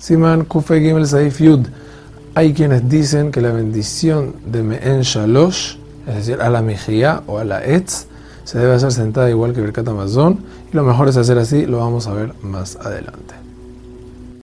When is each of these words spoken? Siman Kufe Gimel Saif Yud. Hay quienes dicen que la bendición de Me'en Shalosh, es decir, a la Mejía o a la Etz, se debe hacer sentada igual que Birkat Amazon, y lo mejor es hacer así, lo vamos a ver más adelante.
Siman 0.00 0.46
Kufe 0.46 0.80
Gimel 0.80 1.06
Saif 1.06 1.40
Yud. 1.40 1.66
Hay 2.34 2.54
quienes 2.54 2.88
dicen 2.88 3.30
que 3.30 3.42
la 3.42 3.52
bendición 3.52 4.34
de 4.46 4.62
Me'en 4.62 5.02
Shalosh, 5.02 5.76
es 6.08 6.14
decir, 6.14 6.40
a 6.40 6.48
la 6.48 6.62
Mejía 6.62 7.22
o 7.26 7.38
a 7.38 7.44
la 7.44 7.62
Etz, 7.62 8.06
se 8.44 8.58
debe 8.58 8.72
hacer 8.72 8.92
sentada 8.92 9.28
igual 9.28 9.52
que 9.52 9.60
Birkat 9.60 9.86
Amazon, 9.86 10.40
y 10.72 10.74
lo 10.74 10.84
mejor 10.84 11.08
es 11.08 11.18
hacer 11.18 11.38
así, 11.38 11.66
lo 11.66 11.78
vamos 11.78 12.06
a 12.06 12.14
ver 12.14 12.32
más 12.42 12.76
adelante. 12.76 13.34